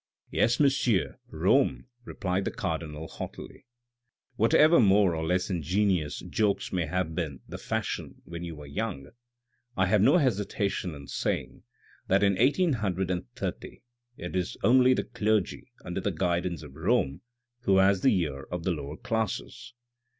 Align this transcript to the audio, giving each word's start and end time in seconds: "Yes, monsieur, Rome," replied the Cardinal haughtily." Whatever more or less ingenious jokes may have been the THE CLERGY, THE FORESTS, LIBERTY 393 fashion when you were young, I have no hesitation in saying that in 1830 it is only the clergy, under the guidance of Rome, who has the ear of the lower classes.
"Yes, 0.31 0.59
monsieur, 0.59 1.19
Rome," 1.29 1.85
replied 2.05 2.45
the 2.45 2.49
Cardinal 2.49 3.07
haughtily." 3.07 3.67
Whatever 4.35 4.79
more 4.79 5.13
or 5.15 5.23
less 5.27 5.51
ingenious 5.51 6.21
jokes 6.21 6.73
may 6.73 6.87
have 6.87 7.13
been 7.13 7.41
the 7.47 7.57
THE 7.57 7.57
CLERGY, 7.57 7.57
THE 7.57 7.57
FORESTS, 7.59 7.99
LIBERTY 7.99 8.21
393 8.25 8.25
fashion 8.25 8.31
when 8.31 8.43
you 8.43 8.55
were 8.55 8.65
young, 8.65 9.11
I 9.77 9.85
have 9.85 10.01
no 10.01 10.17
hesitation 10.17 10.95
in 10.95 11.05
saying 11.05 11.61
that 12.07 12.23
in 12.23 12.31
1830 12.33 13.83
it 14.17 14.35
is 14.35 14.57
only 14.63 14.95
the 14.95 15.03
clergy, 15.03 15.71
under 15.85 16.01
the 16.01 16.09
guidance 16.11 16.63
of 16.63 16.73
Rome, 16.73 17.21
who 17.59 17.77
has 17.77 18.01
the 18.01 18.17
ear 18.21 18.45
of 18.49 18.63
the 18.63 18.71
lower 18.71 18.97
classes. 18.97 19.75